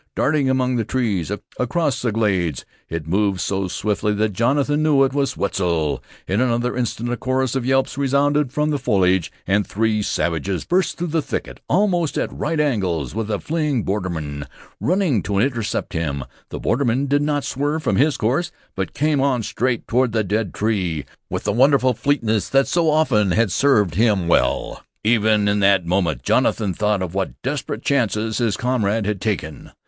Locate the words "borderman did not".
16.59-17.43